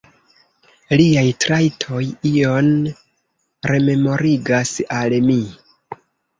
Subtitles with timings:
[1.01, 2.01] Liaj trajtoj
[2.31, 2.73] ion
[3.75, 5.41] rememorigas al mi.